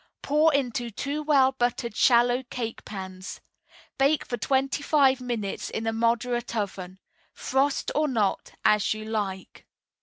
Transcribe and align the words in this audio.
Pour 0.23 0.51
into 0.51 0.89
two 0.89 1.21
well 1.21 1.51
buttered 1.51 1.95
shallow 1.95 2.41
cake 2.49 2.83
pans. 2.85 3.39
Bake 3.99 4.25
for 4.25 4.35
twenty 4.35 4.81
five 4.81 5.21
minutes 5.21 5.69
in 5.69 5.85
a 5.85 5.93
moderate 5.93 6.55
oven. 6.55 6.99
Frost 7.33 7.91
or 7.93 8.07
not, 8.07 8.53
as 8.65 8.95
you 8.95 9.05
like. 9.05 9.67